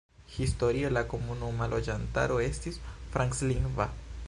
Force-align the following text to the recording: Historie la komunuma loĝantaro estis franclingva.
Historie 0.35 0.89
la 0.95 1.03
komunuma 1.11 1.67
loĝantaro 1.75 2.41
estis 2.47 2.83
franclingva. 3.17 3.91